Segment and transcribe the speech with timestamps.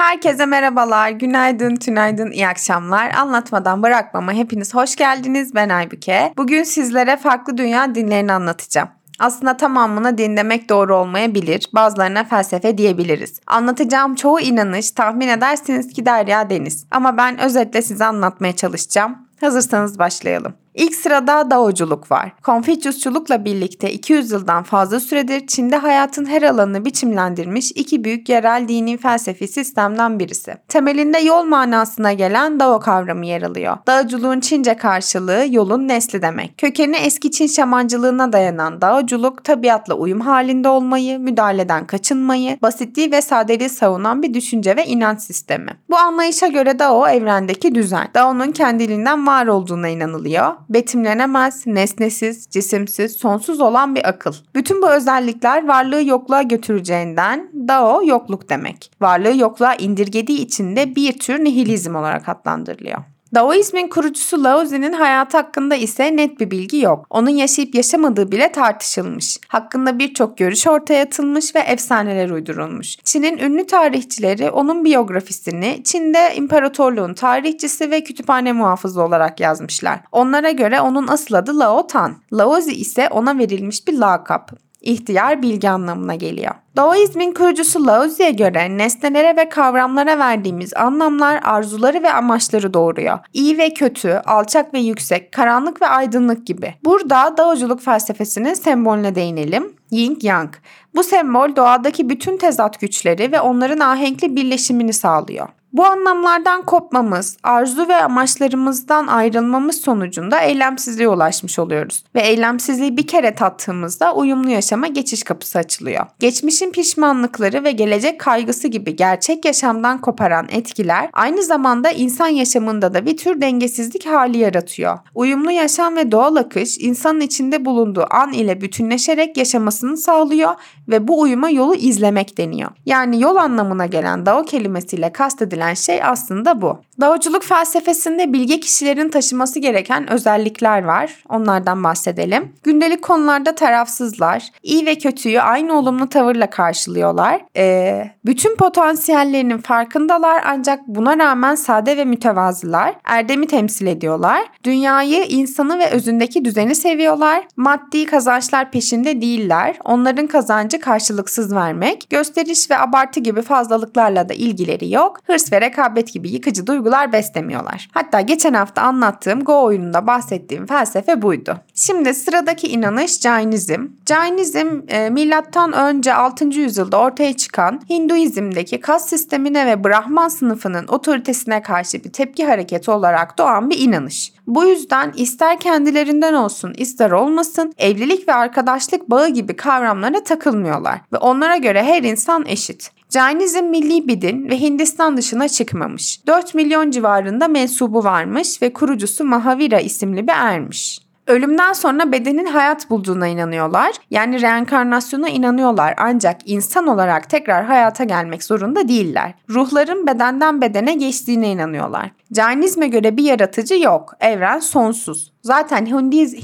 [0.00, 3.10] Herkese merhabalar, günaydın, tünaydın, iyi akşamlar.
[3.14, 5.54] Anlatmadan bırakmama hepiniz hoş geldiniz.
[5.54, 6.32] Ben Aybüke.
[6.36, 8.88] Bugün sizlere farklı dünya dinlerini anlatacağım.
[9.18, 11.70] Aslında tamamını din demek doğru olmayabilir.
[11.74, 13.40] Bazılarına felsefe diyebiliriz.
[13.46, 16.86] Anlatacağım çoğu inanış tahmin edersiniz ki Derya Deniz.
[16.90, 19.18] Ama ben özetle size anlatmaya çalışacağım.
[19.40, 20.54] Hazırsanız başlayalım.
[20.74, 22.32] İlk sırada Daoculuk var.
[22.42, 28.96] Konfüçyüsçulukla birlikte 200 yıldan fazla süredir Çin'de hayatın her alanını biçimlendirmiş iki büyük yerel dini
[28.96, 30.54] felsefi sistemden birisi.
[30.68, 33.76] Temelinde yol manasına gelen Dao kavramı yer alıyor.
[33.86, 36.58] Daoculuğun Çince karşılığı yolun nesli demek.
[36.58, 43.68] Kökeni eski Çin şamancılığına dayanan Daoculuk tabiatla uyum halinde olmayı, müdahaleden kaçınmayı, basitliği ve sadeliği
[43.68, 45.70] savunan bir düşünce ve inanç sistemi.
[45.90, 48.08] Bu anlayışa göre Dao evrendeki düzen.
[48.14, 54.32] Dao'nun kendiliğinden var olduğuna inanılıyor betimlenemez, nesnesiz, cisimsiz, sonsuz olan bir akıl.
[54.54, 58.90] Bütün bu özellikler varlığı yokluğa götüreceğinden Dao yokluk demek.
[59.00, 62.98] Varlığı yokluğa indirgediği için de bir tür nihilizm olarak adlandırılıyor.
[63.34, 67.06] Daoizmin kurucusu Laozi'nin hayatı hakkında ise net bir bilgi yok.
[67.10, 69.38] Onun yaşayıp yaşamadığı bile tartışılmış.
[69.48, 72.96] Hakkında birçok görüş ortaya atılmış ve efsaneler uydurulmuş.
[73.04, 80.00] Çin'in ünlü tarihçileri onun biyografisini Çin'de imparatorluğun tarihçisi ve kütüphane muhafızı olarak yazmışlar.
[80.12, 82.16] Onlara göre onun asıl adı Lao Tan.
[82.32, 86.54] Laozi ise ona verilmiş bir lakap ihtiyar bilgi anlamına geliyor.
[86.76, 93.18] Daoizmin kurucusu Laozi'ye göre nesnelere ve kavramlara verdiğimiz anlamlar arzuları ve amaçları doğuruyor.
[93.32, 96.74] İyi ve kötü, alçak ve yüksek, karanlık ve aydınlık gibi.
[96.84, 99.76] Burada Daoculuk felsefesinin sembolüne değinelim.
[99.90, 100.50] Yin Yang.
[100.94, 105.48] Bu sembol doğadaki bütün tezat güçleri ve onların ahenkli birleşimini sağlıyor.
[105.72, 112.04] Bu anlamlardan kopmamız, arzu ve amaçlarımızdan ayrılmamız sonucunda eylemsizliğe ulaşmış oluyoruz.
[112.14, 116.06] Ve eylemsizliği bir kere tattığımızda uyumlu yaşama geçiş kapısı açılıyor.
[116.18, 123.06] Geçmişin pişmanlıkları ve gelecek kaygısı gibi gerçek yaşamdan koparan etkiler aynı zamanda insan yaşamında da
[123.06, 124.98] bir tür dengesizlik hali yaratıyor.
[125.14, 130.50] Uyumlu yaşam ve doğal akış insanın içinde bulunduğu an ile bütünleşerek yaşamasını sağlıyor
[130.88, 132.70] ve bu uyuma yolu izlemek deniyor.
[132.86, 136.78] Yani yol anlamına gelen Dao kelimesiyle kastedilen edilen şey aslında bu.
[137.00, 141.24] Daoculuk felsefesinde bilge kişilerin taşıması gereken özellikler var.
[141.28, 142.52] Onlardan bahsedelim.
[142.62, 144.50] Gündelik konularda tarafsızlar.
[144.62, 147.40] iyi ve kötüyü aynı olumlu tavırla karşılıyorlar.
[147.56, 152.94] Ee, bütün potansiyellerinin farkındalar ancak buna rağmen sade ve mütevazılar.
[153.04, 154.40] Erdemi temsil ediyorlar.
[154.64, 157.44] Dünyayı, insanı ve özündeki düzeni seviyorlar.
[157.56, 159.76] Maddi kazançlar peşinde değiller.
[159.84, 162.06] Onların kazancı karşılıksız vermek.
[162.10, 165.20] Gösteriş ve abartı gibi fazlalıklarla da ilgileri yok.
[165.26, 167.88] Hırs ve rekabet gibi yıkıcı duygular beslemiyorlar.
[167.92, 171.56] Hatta geçen hafta anlattığım Go oyununda bahsettiğim felsefe buydu.
[171.74, 173.86] Şimdi sıradaki inanış Jainizm.
[174.08, 176.44] Jainizm e, milattan önce 6.
[176.44, 183.38] yüzyılda ortaya çıkan Hinduizm'deki kas sistemine ve Brahman sınıfının otoritesine karşı bir tepki hareketi olarak
[183.38, 184.32] doğan bir inanış.
[184.46, 191.16] Bu yüzden ister kendilerinden olsun ister olmasın evlilik ve arkadaşlık bağı gibi kavramlara takılmıyorlar ve
[191.16, 192.90] onlara göre her insan eşit.
[193.10, 196.26] Cainizm milli bir din ve Hindistan dışına çıkmamış.
[196.26, 201.00] 4 milyon civarında mensubu varmış ve kurucusu Mahavira isimli bir ermiş.
[201.30, 203.92] Ölümden sonra bedenin hayat bulduğuna inanıyorlar.
[204.10, 209.34] Yani reenkarnasyona inanıyorlar ancak insan olarak tekrar hayata gelmek zorunda değiller.
[209.48, 212.10] Ruhların bedenden bedene geçtiğine inanıyorlar.
[212.32, 214.14] Cainizme göre bir yaratıcı yok.
[214.20, 215.32] Evren sonsuz.
[215.42, 215.86] Zaten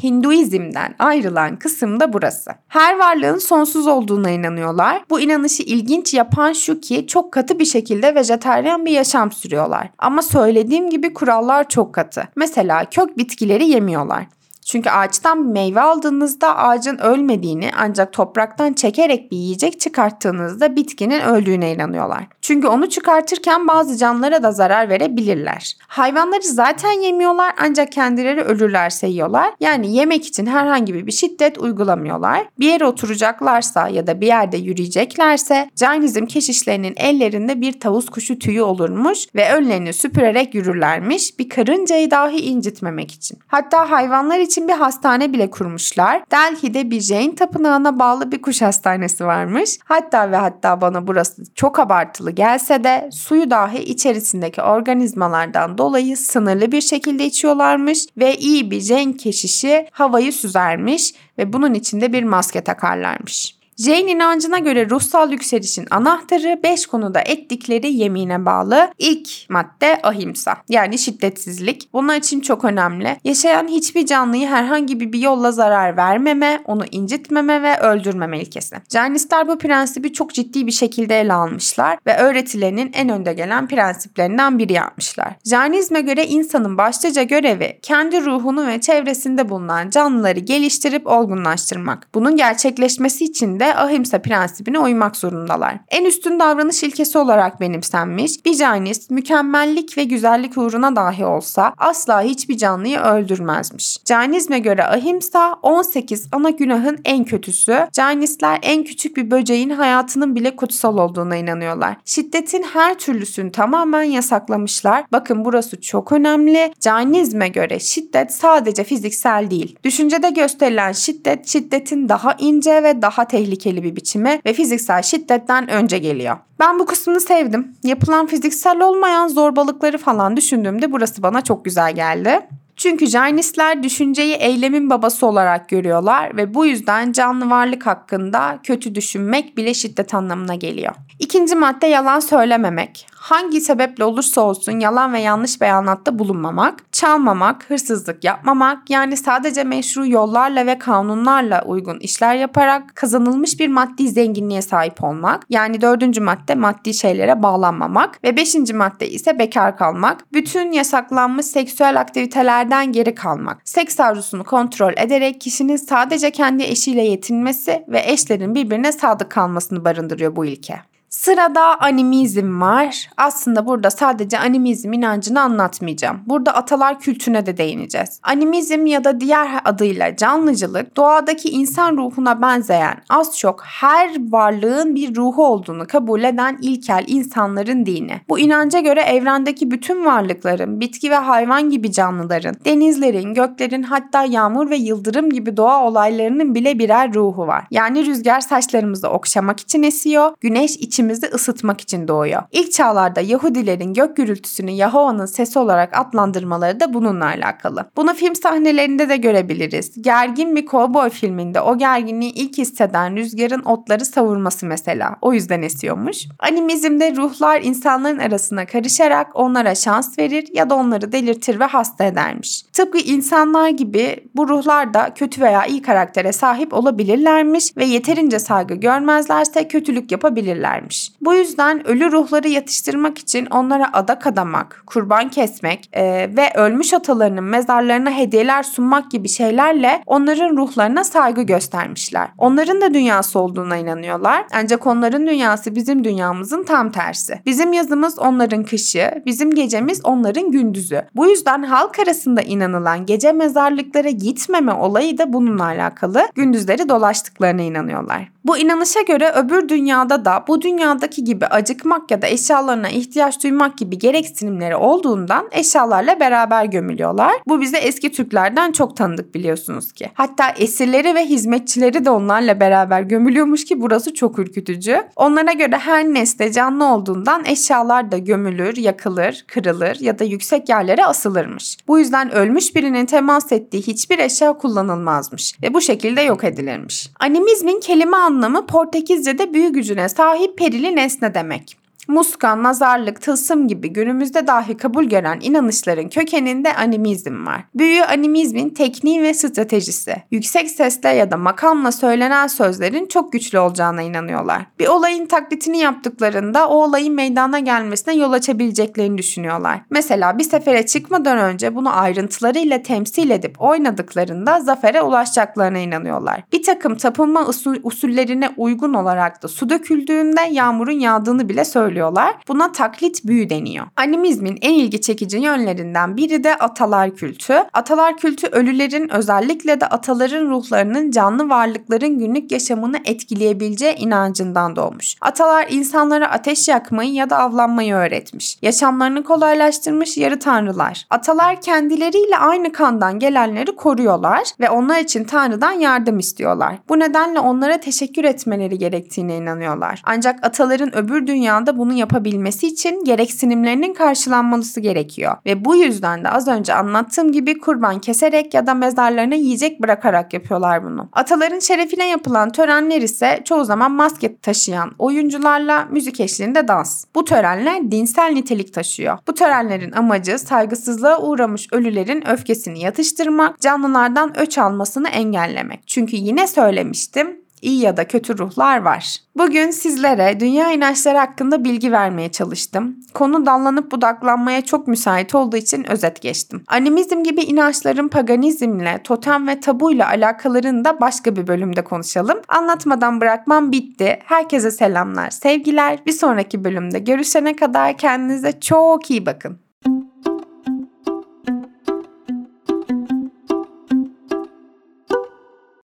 [0.02, 2.50] Hinduizm'den ayrılan kısım da burası.
[2.68, 5.04] Her varlığın sonsuz olduğuna inanıyorlar.
[5.10, 9.90] Bu inanışı ilginç yapan şu ki çok katı bir şekilde vejetaryen bir yaşam sürüyorlar.
[9.98, 12.28] Ama söylediğim gibi kurallar çok katı.
[12.36, 14.26] Mesela kök bitkileri yemiyorlar.
[14.66, 22.26] Çünkü ağaçtan meyve aldığınızda ağacın ölmediğini ancak topraktan çekerek bir yiyecek çıkarttığınızda bitkinin öldüğüne inanıyorlar.
[22.40, 25.76] Çünkü onu çıkartırken bazı canlılara da zarar verebilirler.
[25.88, 29.54] Hayvanları zaten yemiyorlar ancak kendileri ölürlerse yiyorlar.
[29.60, 32.48] Yani yemek için herhangi bir şiddet uygulamıyorlar.
[32.60, 38.62] Bir yere oturacaklarsa ya da bir yerde yürüyeceklerse Cainizm keşişlerinin ellerinde bir tavus kuşu tüyü
[38.62, 43.38] olurmuş ve önlerini süpürerek yürürlermiş bir karıncayı dahi incitmemek için.
[43.46, 46.22] Hatta hayvanlar için için bir hastane bile kurmuşlar.
[46.30, 49.78] Delhi'de bir Jain tapınağına bağlı bir kuş hastanesi varmış.
[49.84, 56.72] Hatta ve hatta bana burası çok abartılı gelse de suyu dahi içerisindeki organizmalardan dolayı sınırlı
[56.72, 62.60] bir şekilde içiyorlarmış ve iyi bir Jain keşişi havayı süzermiş ve bunun içinde bir maske
[62.60, 63.55] takarlarmış.
[63.78, 68.88] Jane inancına göre ruhsal yükselişin anahtarı 5 konuda ettikleri yemine bağlı.
[68.98, 71.88] İlk madde ahimsa yani şiddetsizlik.
[71.92, 73.16] Bunun için çok önemli.
[73.24, 78.76] Yaşayan hiçbir canlıyı herhangi bir yolla zarar vermeme, onu incitmeme ve öldürmeme ilkesi.
[78.92, 84.58] Jainistler bu prensibi çok ciddi bir şekilde ele almışlar ve öğretilerinin en önde gelen prensiplerinden
[84.58, 85.28] biri yapmışlar.
[85.44, 92.08] Jainizme göre insanın başlıca görevi kendi ruhunu ve çevresinde bulunan canlıları geliştirip olgunlaştırmak.
[92.14, 95.78] Bunun gerçekleşmesi için de ahimsa prensibine uymak zorundalar.
[95.88, 102.22] En üstün davranış ilkesi olarak benimsenmiş, bir Jainist mükemmellik ve güzellik uğruna dahi olsa asla
[102.22, 103.98] hiçbir canlıyı öldürmezmiş.
[104.08, 107.88] Jainizme göre ahimsa 18 ana günahın en kötüsü.
[107.96, 111.96] Jainistler en küçük bir böceğin hayatının bile kutsal olduğuna inanıyorlar.
[112.04, 115.04] Şiddetin her türlüsünü tamamen yasaklamışlar.
[115.12, 116.72] Bakın burası çok önemli.
[116.80, 119.78] Jainizme göre şiddet sadece fiziksel değil.
[119.84, 125.98] Düşüncede gösterilen şiddet şiddetin daha ince ve daha tehlikeli bir biçimi ve fiziksel şiddetten önce
[125.98, 126.36] geliyor.
[126.60, 127.76] Ben bu kısmını sevdim.
[127.84, 132.40] Yapılan fiziksel olmayan zorbalıkları falan düşündüğümde burası bana çok güzel geldi.
[132.76, 139.56] Çünkü Jainistler düşünceyi eylemin babası olarak görüyorlar ve bu yüzden canlı varlık hakkında kötü düşünmek
[139.56, 140.94] bile şiddet anlamına geliyor.
[141.18, 148.24] İkinci madde yalan söylememek hangi sebeple olursa olsun yalan ve yanlış beyanatta bulunmamak, çalmamak, hırsızlık
[148.24, 155.04] yapmamak yani sadece meşru yollarla ve kanunlarla uygun işler yaparak kazanılmış bir maddi zenginliğe sahip
[155.04, 155.42] olmak.
[155.50, 160.32] Yani dördüncü madde maddi şeylere bağlanmamak ve beşinci madde ise bekar kalmak.
[160.32, 163.58] Bütün yasaklanmış seksüel aktivitelerden geri kalmak.
[163.64, 170.36] Seks arzusunu kontrol ederek kişinin sadece kendi eşiyle yetinmesi ve eşlerin birbirine sadık kalmasını barındırıyor
[170.36, 170.95] bu ilke.
[171.10, 173.10] Sırada animizm var.
[173.16, 176.20] Aslında burada sadece animizm inancını anlatmayacağım.
[176.26, 178.20] Burada atalar kültüne de değineceğiz.
[178.22, 185.16] Animizm ya da diğer adıyla canlıcılık doğadaki insan ruhuna benzeyen az çok her varlığın bir
[185.16, 188.20] ruhu olduğunu kabul eden ilkel insanların dini.
[188.28, 194.70] Bu inanca göre evrendeki bütün varlıkların, bitki ve hayvan gibi canlıların, denizlerin, göklerin hatta yağmur
[194.70, 197.64] ve yıldırım gibi doğa olaylarının bile birer ruhu var.
[197.70, 202.42] Yani rüzgar saçlarımızı okşamak için esiyor, güneş içimizi içimizi ısıtmak için doğuyor.
[202.52, 207.90] İlk çağlarda Yahudilerin gök gürültüsünü Yahova'nın sesi olarak adlandırmaları da bununla alakalı.
[207.96, 210.02] Bunu film sahnelerinde de görebiliriz.
[210.02, 215.16] Gergin bir kovboy filminde o gerginliği ilk hisseden rüzgarın otları savurması mesela.
[215.20, 216.24] O yüzden esiyormuş.
[216.38, 222.62] Animizmde ruhlar insanların arasına karışarak onlara şans verir ya da onları delirtir ve hasta edermiş.
[222.72, 228.74] Tıpkı insanlar gibi bu ruhlar da kötü veya iyi karaktere sahip olabilirlermiş ve yeterince saygı
[228.74, 231.12] görmezlerse kötülük yapabilirlermiş edilmiş.
[231.20, 236.02] Bu yüzden ölü ruhları yatıştırmak için onlara adak adamak, kurban kesmek e,
[236.36, 242.28] ve ölmüş atalarının mezarlarına hediyeler sunmak gibi şeylerle onların ruhlarına saygı göstermişler.
[242.38, 244.44] Onların da dünyası olduğuna inanıyorlar.
[244.54, 247.40] Ancak onların dünyası bizim dünyamızın tam tersi.
[247.46, 251.02] Bizim yazımız onların kışı, bizim gecemiz onların gündüzü.
[251.16, 256.28] Bu yüzden halk arasında inanılan gece mezarlıklara gitmeme olayı da bununla alakalı.
[256.34, 258.28] Gündüzleri dolaştıklarına inanıyorlar.
[258.46, 263.78] Bu inanışa göre öbür dünyada da bu dünyadaki gibi acıkmak ya da eşyalarına ihtiyaç duymak
[263.78, 267.32] gibi gereksinimleri olduğundan eşyalarla beraber gömülüyorlar.
[267.46, 270.10] Bu bize eski Türklerden çok tanıdık biliyorsunuz ki.
[270.14, 275.02] Hatta esirleri ve hizmetçileri de onlarla beraber gömülüyormuş ki burası çok ürkütücü.
[275.16, 281.04] Onlara göre her nesne canlı olduğundan eşyalar da gömülür, yakılır, kırılır ya da yüksek yerlere
[281.04, 281.76] asılırmış.
[281.88, 287.10] Bu yüzden ölmüş birinin temas ettiği hiçbir eşya kullanılmazmış ve bu şekilde yok edilirmiş.
[287.20, 291.76] Animizmin kelime anlamı Portekizce'de büyü gücüne sahip perili nesne demek.
[292.08, 297.64] Muska, nazarlık, tılsım gibi günümüzde dahi kabul gören inanışların kökeninde animizm var.
[297.74, 300.16] Büyü animizmin tekniği ve stratejisi.
[300.30, 304.62] Yüksek sesle ya da makamla söylenen sözlerin çok güçlü olacağına inanıyorlar.
[304.78, 309.80] Bir olayın taklitini yaptıklarında o olayın meydana gelmesine yol açabileceklerini düşünüyorlar.
[309.90, 316.42] Mesela bir sefere çıkmadan önce bunu ayrıntılarıyla temsil edip oynadıklarında zafere ulaşacaklarına inanıyorlar.
[316.52, 322.34] Bir takım tapınma usul, usullerine uygun olarak da su döküldüğünde yağmurun yağdığını bile söylüyorlar söylüyorlar.
[322.48, 323.86] Buna taklit büyü deniyor.
[323.96, 327.54] Animizmin en ilgi çekici yönlerinden biri de atalar kültü.
[327.72, 335.16] Atalar kültü ölülerin özellikle de ataların ruhlarının canlı varlıkların günlük yaşamını etkileyebileceği inancından doğmuş.
[335.20, 338.58] Atalar insanlara ateş yakmayı ya da avlanmayı öğretmiş.
[338.62, 341.06] Yaşamlarını kolaylaştırmış yarı tanrılar.
[341.10, 346.74] Atalar kendileriyle aynı kandan gelenleri koruyorlar ve onlar için tanrıdan yardım istiyorlar.
[346.88, 350.02] Bu nedenle onlara teşekkür etmeleri gerektiğine inanıyorlar.
[350.04, 355.36] Ancak ataların öbür dünyada bunu bunu yapabilmesi için gereksinimlerinin karşılanması gerekiyor.
[355.46, 360.32] Ve bu yüzden de az önce anlattığım gibi kurban keserek ya da mezarlarına yiyecek bırakarak
[360.32, 361.08] yapıyorlar bunu.
[361.12, 367.04] Ataların şerefine yapılan törenler ise çoğu zaman maske taşıyan oyuncularla müzik eşliğinde dans.
[367.14, 369.18] Bu törenler dinsel nitelik taşıyor.
[369.28, 375.80] Bu törenlerin amacı saygısızlığa uğramış ölülerin öfkesini yatıştırmak, canlılardan öç almasını engellemek.
[375.86, 379.16] Çünkü yine söylemiştim, iyi ya da kötü ruhlar var.
[379.36, 382.96] Bugün sizlere dünya inançları hakkında bilgi vermeye çalıştım.
[383.14, 386.62] Konu dallanıp budaklanmaya çok müsait olduğu için özet geçtim.
[386.68, 392.38] Animizm gibi inançların paganizmle, totem ve tabuyla alakalarını da başka bir bölümde konuşalım.
[392.48, 394.18] Anlatmadan bırakmam bitti.
[394.24, 395.98] Herkese selamlar, sevgiler.
[396.06, 399.65] Bir sonraki bölümde görüşene kadar kendinize çok iyi bakın.